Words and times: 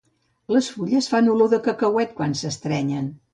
Les 0.55 0.69
fulles 0.77 1.09
fan 1.11 1.29
olor 1.33 1.51
de 1.51 1.59
cacauet 1.69 2.17
quan 2.21 2.35
s'estrenyen. 2.41 3.15